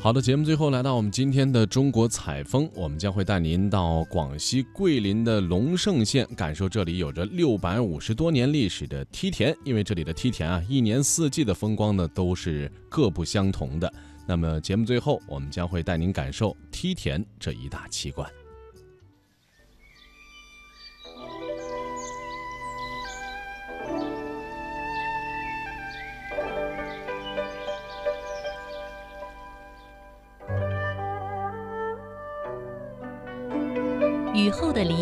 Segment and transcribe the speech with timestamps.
[0.00, 9.54] 好的，节目最后来到我们今天的中国采风，我们将会带您到广西桂林的龙胜县，感受这里有着六百五十多年历史的梯田。
[9.64, 13.92] 因为这里的梯田啊，一年四季的风光呢都是各不相同的。
[14.24, 18.26] 那么节目最后，我们将会带您感受梯田这一大奇观。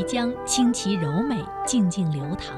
[0.06, 2.56] 江清奇柔美，静静流淌，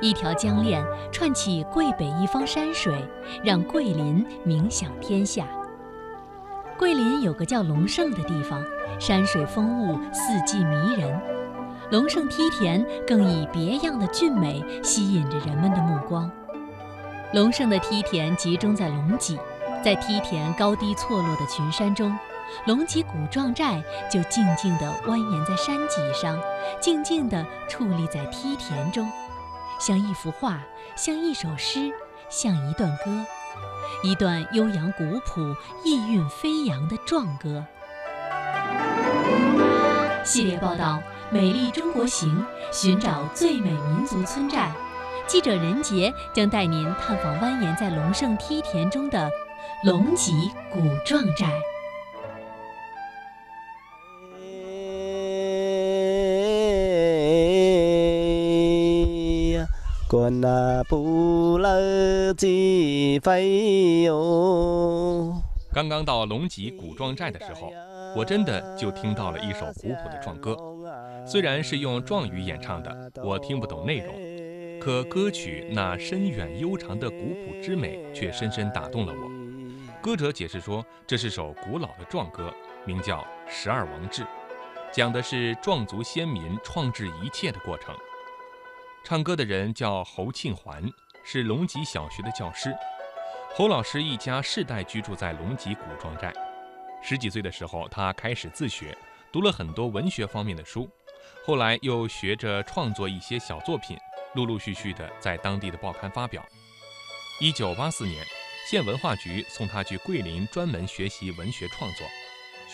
[0.00, 0.82] 一条江链
[1.12, 3.06] 串起桂北一方山水，
[3.42, 5.46] 让桂林名响天下。
[6.78, 8.64] 桂林有个叫龙胜的地方，
[8.98, 11.20] 山水风物，四季迷人。
[11.90, 16.30] 龙胜梯田更以别样的俊美吸引着人们的目光。
[17.34, 19.38] 龙胜的梯田集中在龙脊，
[19.84, 22.16] 在梯田高低错落的群山中。
[22.66, 26.38] 龙脊古壮寨就静静地蜿蜒在山脊上，
[26.80, 29.10] 静静地矗立在梯田中，
[29.78, 30.60] 像一幅画，
[30.96, 31.92] 像一首诗，
[32.28, 33.24] 像一段歌，
[34.02, 37.64] 一段悠扬古朴、意韵飞扬的壮歌。
[40.24, 41.02] 系列报道
[41.34, 42.34] 《美丽中国行》，
[42.72, 44.72] 寻找最美民族村寨。
[45.26, 49.30] 记者任杰将带您探访蜿蜒在龙胜梯田中的
[49.82, 51.50] 龙脊古壮寨。
[60.88, 61.58] 不
[63.20, 65.42] 飞哟。
[65.72, 67.72] 刚刚到龙脊古壮寨的时候，
[68.14, 70.56] 我真的就听到了一首古朴的壮歌。
[71.26, 74.14] 虽然是用壮语演唱的，我听不懂内容，
[74.80, 79.28] 可歌曲那深远悠长的古朴之美却深深打动了我。
[80.00, 82.54] 歌者解释说，这是首古老的壮歌，
[82.86, 84.22] 名叫《十二王志》，
[84.92, 87.92] 讲的是壮族先民创制一切的过程。
[89.04, 90.82] 唱歌的人叫侯庆环，
[91.22, 92.74] 是龙脊小学的教师。
[93.50, 96.32] 侯老师一家世代居住在龙脊古庄寨。
[97.02, 98.96] 十几岁的时候，他开始自学，
[99.30, 100.88] 读了很多文学方面的书，
[101.44, 103.94] 后来又学着创作一些小作品，
[104.36, 106.42] 陆陆续续的在当地的报刊发表。
[107.40, 108.24] 一九八四年，
[108.70, 112.06] 县文化局送他去桂林专门学习文学创作。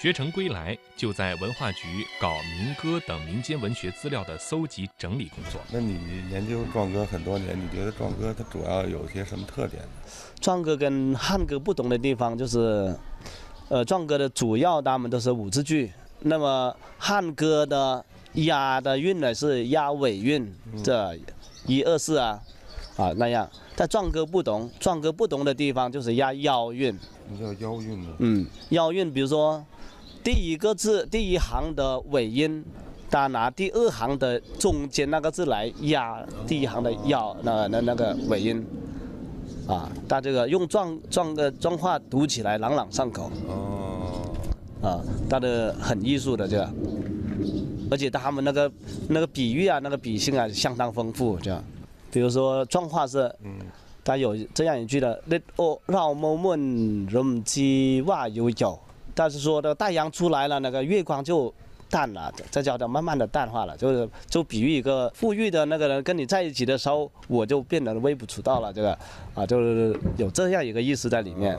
[0.01, 5.59] 学成归来，就在文化局搞民歌等民间文学资料的搜集整理工作。
[5.73, 5.99] 那你
[6.31, 9.83] 研究壮歌很多年，你觉得壮歌它主要有些什么特点？
[10.43, 12.95] 壮歌跟汉歌不同的地方就是，
[13.71, 21.19] 呃，壮歌的主要他们都是五字句，那么汉歌的押的韵呢是押尾韵，这
[21.65, 22.39] 一二四啊，
[22.99, 23.49] 啊那样。
[23.75, 26.93] 但壮歌不同，壮歌不同的地方就是押腰韵。
[27.39, 28.09] 什么叫腰韵呢？
[28.19, 29.65] 嗯，腰韵，比如说。
[30.23, 32.65] 第一个字第一行的尾音，
[33.11, 38.65] 他拿第二行的中间那个字来压第一行的要那那那个尾音，
[39.67, 43.31] 啊，他这个用壮壮的壮话读起来朗朗上口。
[43.49, 43.97] 哦。
[44.83, 44.99] 啊，
[45.29, 46.73] 他的很艺术的这个，
[47.91, 48.73] 而且他们那个
[49.11, 51.63] 那个比喻啊，那个比兴啊相当丰富这样。
[52.11, 53.59] 比如说壮话是，嗯，
[54.03, 58.79] 他有这样一句的，那哦让我们人知哇有有。
[59.15, 61.53] 但是说的太阳出来了，那个月光就
[61.89, 68.97] 淡了，这叫做慢慢的淡化了，就是就比喻一个富裕的那个人跟你在一起的时候，我就变得微不足道了，这个
[69.35, 71.59] 啊，就是有这样一个意思在里面。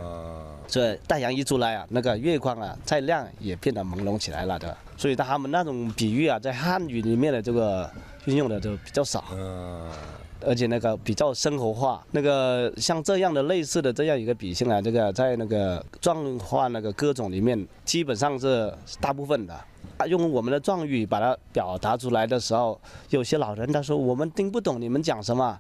[0.68, 7.92] 这太阳一出来啊，那个月光啊再亮也变得朦胧起来了的，所以他们那种比喻啊，在汉语里面的这个
[8.24, 9.22] 运用的就比较少。
[10.46, 19.60] 而且那个比较生活化，那个像这样的类似的这样一个笔性啊，这个在那个壮话那个歌种里面，基本上是大部分的。
[20.08, 22.80] 用我们的壮语把它表达出来的时候，
[23.10, 25.60] 有些老人他说我们听不懂你们讲什么。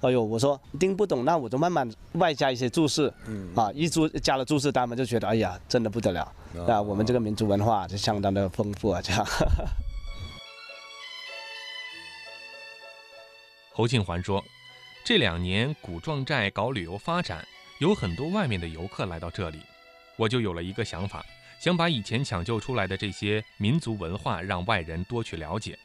[0.00, 3.10] 哎呦，我说听不懂，那我就慢慢外加一些注释。
[3.26, 3.48] 嗯。
[3.54, 6.30] 啊，一注加了注释，他们就觉得哎呀，真的不得了。
[6.66, 9.26] 那我们这个民族文化就相当的丰富啊，这样。
[13.76, 14.42] 侯庆环说
[15.02, 17.44] ：“这两年古壮寨搞旅游发展，
[17.80, 19.58] 有很多外面的游客来到这里，
[20.14, 21.26] 我就有了一个想法，
[21.58, 25.76] 想把以前抢救出来的这些民族文化让外人多去了解。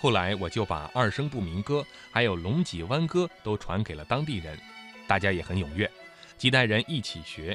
[0.00, 4.58] 后来我就把二声部民歌还有龙脊湾歌都传给了当地人，
[5.06, 5.90] 大家也很踊跃，
[6.38, 7.54] 几代人一起学，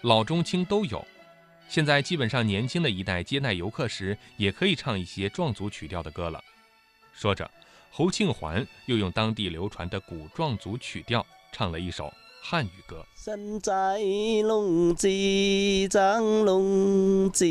[0.00, 1.06] 老中青都有。
[1.68, 6.42] 现在基本上年轻的一代接待游客时，也可以唱一些壮族曲调的歌了。”
[7.14, 7.48] 说着。
[7.92, 12.04] 侯庆环又用当地流传的古壮族曲调唱了一首
[12.40, 13.04] 《汉语歌。
[13.16, 13.98] 身在
[14.44, 17.44] 龙脊长龙脊，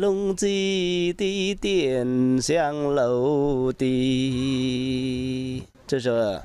[0.00, 5.62] 龙脊的点像楼的。
[5.86, 6.40] 这是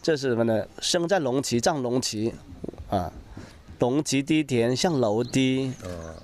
[0.00, 0.64] 这是什么呢？
[0.80, 2.32] 生在龙脊长龙脊，
[2.88, 3.12] 啊，
[3.80, 5.72] 龙脊的点像楼的。
[5.84, 6.14] 嗯，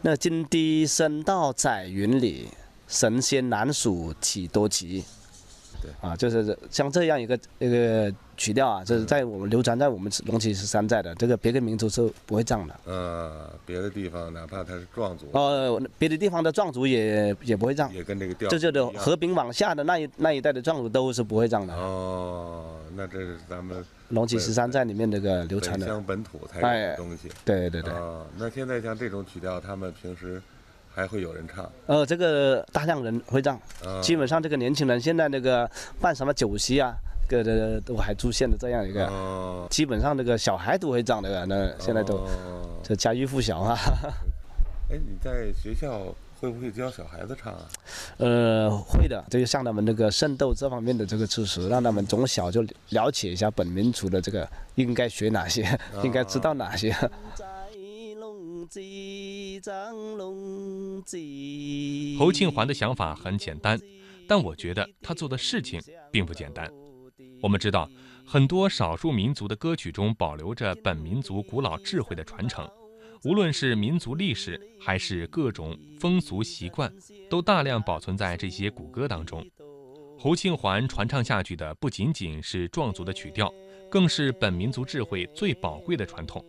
[0.00, 2.48] 那金堤深到彩云里，
[2.86, 5.04] 神仙难数几多奇。
[5.82, 12.74] 对啊，就是像这样一个一个曲调啊，就是在我们流传在我们龙脊十三寨的，这个别的民族是不会唱的。
[12.84, 21.74] 呃，别的地方哪怕他是壮族，呃，别的地方的壮族也也不会唱，也跟这个调这就和平往下的那一那一带的壮族都是不会唱的。
[21.74, 27.28] 哦，那这是咱们龙脊十三寨里面这个流传的，本乡本土才有的东西。
[27.44, 27.92] 对对对。
[27.92, 30.40] 啊，那现在像这种曲调，他们平时
[30.94, 31.68] 还会有人唱。
[31.86, 35.68] 呃，这个大量人会唱，啊，基本上这个年轻人现在那个
[36.00, 36.94] 办什么酒席啊，
[37.28, 43.76] 个的都还出现了这样一个，哦，基本上这个小孩都会唱的，那现在都哦这家喻户晓啊。
[44.90, 47.60] 哎，你在学校会不会教小孩子唱啊？
[48.18, 55.66] 呃，会的，这就像他们那个圣斗这方面的这个知识，让他们从小就了解一下本民族的这个应该学哪些，
[56.04, 56.94] 应该知道哪些。
[62.18, 63.78] 侯庆环的想法很简单，
[64.28, 65.80] 但我觉得他做的事情
[66.10, 66.70] 并不简单。
[67.42, 67.88] 我们知道，
[68.24, 72.68] 很多少数民族的歌曲中保留着本民族古老智慧的传承，
[73.24, 76.92] 无论是民族历史还是各种风俗习惯，
[77.28, 79.44] 都大量保存在这些古歌当中。
[80.18, 83.52] 侯庆环传唱下去的不仅仅是壮族的曲调，
[83.90, 86.42] 更是本民族智慧最宝贵的传统。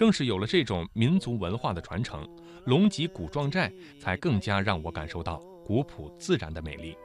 [0.00, 2.26] 正是有了这种民族文化的传承，
[2.64, 3.70] 龙脊古壮寨
[4.00, 6.96] 才更加让我感受到古朴自然的美丽。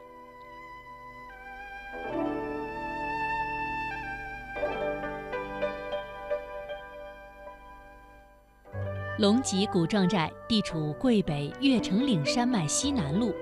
[9.18, 13.36] 龙脊古壮寨地处桂北越城岭山脉西南麓，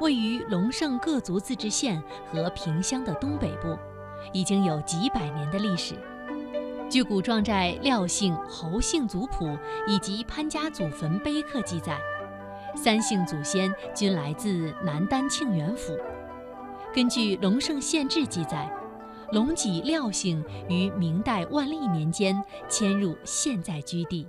[0.00, 3.78] 位于龙胜各族自治县和萍乡的东北部，
[4.32, 5.94] 已经有几百年的历史。
[6.88, 12.00] 据古壮寨廖姓、侯姓族谱以及潘家祖坟碑刻记载，
[12.76, 15.98] 三姓祖先均来自南丹庆元府。
[16.94, 18.72] 根据《龙胜县志》记载，
[19.32, 24.28] 龙脊廖姓于明代万历年间迁入现在居地。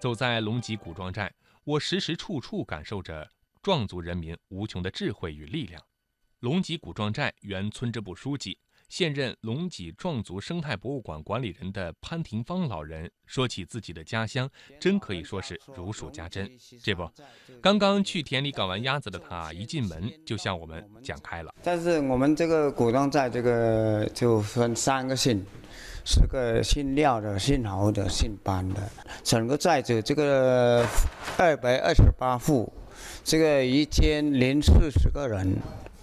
[0.00, 1.30] 走在龙脊古壮寨，
[1.62, 3.28] 我时时处处感受着
[3.62, 5.82] 壮族人民无穷的智慧与力量。
[6.40, 14.48] 龙脊古壮寨原村支部书记、现任龙脊壮族生态博物馆管理人的潘廷芳老人说起自己的家乡，
[14.78, 16.48] 真可以说是如数家珍。
[16.82, 17.10] 这不，
[17.60, 21.52] 刚刚去田里搞完鸭子的他，一进门就向我们讲开了。
[21.62, 25.44] 但是我们这个古壮寨这个就分三个姓，
[26.04, 28.88] 是个姓廖的、姓侯的、姓班的。
[29.24, 30.86] 整个寨子这个
[31.36, 32.72] 二百二十八户，
[33.24, 35.56] 这个一千零四十个人。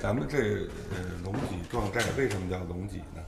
[0.03, 3.21] 咱们这呃龙脊壮寨为什么叫龙脊呢？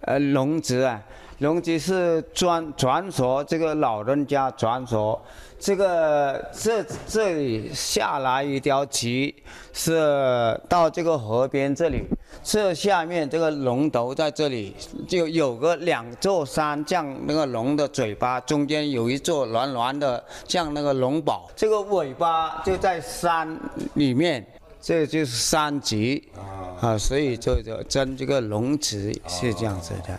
[0.00, 0.98] 呃，龙脊啊，
[1.40, 5.20] 龙脊是传传说，这个老人家传说，
[5.58, 9.34] 这个这这里下来一条脊，
[9.74, 12.02] 是到这个河边这里，
[12.42, 14.74] 这下面这个龙头在这里，
[15.06, 23.60] 就有个两座山，像那个龙的嘴巴，中间有一座圆圆的，像那个龙宝，这个尾巴就在山
[23.92, 24.46] 里面。
[24.80, 30.18] 这就是三级啊，啊，所以就就争这个龙池是这样子的。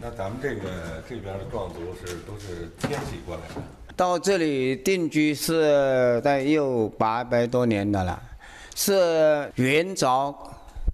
[0.00, 0.62] 那咱们这个
[1.08, 3.62] 这边的壮族是都是迁徙过来的。
[3.96, 8.20] 到这里定居是在有八百多年的了，
[8.74, 10.34] 是元朝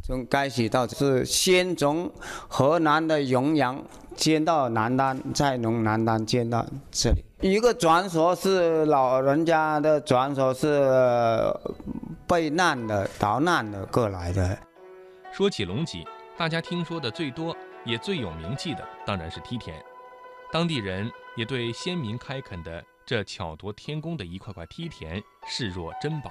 [0.02, 2.10] 从开始到是先从
[2.46, 3.82] 河南的永阳
[4.16, 7.24] 迁到南丹，再从南丹迁到这里。
[7.40, 10.78] 一个传说是老人家的传说是
[12.30, 14.56] 避难的、逃难的过来的。
[15.32, 16.06] 说起龙脊，
[16.36, 19.84] 大家听说的最多也最有名气的当然是梯田，
[20.52, 26.30] 当地人也对先民开垦的这巧夺天工的一块块梯田视若珍宝。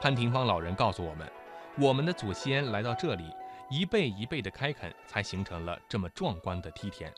[0.00, 1.30] 潘廷芳老人告诉我们，
[1.78, 3.30] 我们的祖先来到这里，
[3.70, 7.08] 一辈一辈的开垦，才形成了这么壮观的梯田，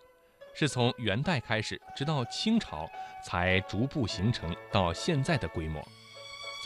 [0.52, 2.86] 是从元代开始，直到清朝
[3.24, 5.82] 才逐步形成到现在的规模。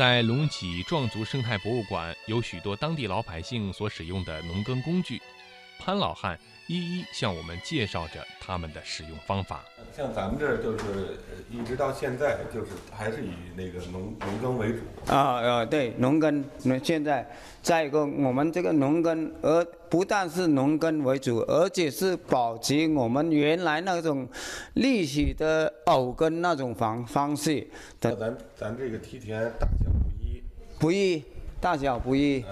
[0.00, 5.21] 在龙脊壮族生态博物馆有许多当地老百姓所使用的农耕工具，
[5.78, 6.38] 潘老汉
[6.69, 9.62] 一一向我们介绍着他们的使用方法。
[9.95, 14.78] 像咱们这儿就是呃一直到现在，就是还是以那个农农耕为主。
[15.12, 17.28] 啊啊，对，农耕，那现在
[17.61, 24.26] 再一个，我们这个农耕，而不但是农耕为主，而且是保持我们原来那种
[24.75, 27.69] 历史的藕耕那种方方式
[28.00, 29.90] 的那咱咱这个梯田大小
[30.81, 31.23] 不易，
[31.61, 32.43] 大小不易。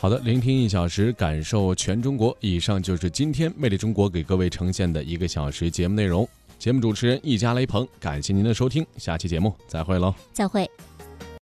[0.00, 2.36] 好的，聆听一小时，感受全中国。
[2.38, 6.28] 以上就是今天魅力中国给各位呈现的一个小时节目内容。
[6.60, 10.14] 节目主持人易家雷鹏，感谢您的收听，下期节目再会喽。
[10.32, 10.70] 再会。